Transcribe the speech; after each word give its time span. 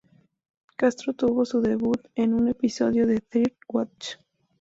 Castro 0.77 1.13
tuvo 1.13 1.45
su 1.45 1.61
debut 1.61 2.07
en 2.15 2.33
un 2.33 2.47
episodio 2.47 3.05
de 3.05 3.19
"Third 3.19 3.53
Watch". 3.67 4.15